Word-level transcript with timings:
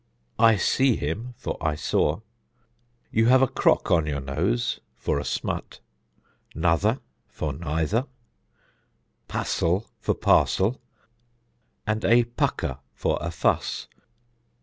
'I 0.39 0.55
see 0.55 0.95
him,' 0.95 1.35
for 1.37 1.57
'I 1.61 1.75
saw.' 1.75 2.21
'You 3.11 3.27
have 3.27 3.43
a 3.43 3.47
crock 3.47 3.91
on 3.91 4.07
your 4.07 4.19
nose,' 4.19 4.79
for 4.95 5.19
a 5.19 5.23
smut; 5.23 5.79
nuther 6.55 6.99
for 7.27 7.53
neither; 7.53 8.07
pȧssel 9.29 9.85
for 9.99 10.15
parcel, 10.15 10.81
and 11.85 12.03
a 12.03 12.23
pucker 12.23 12.79
for 12.95 13.19
a 13.21 13.29
fuss. 13.29 13.87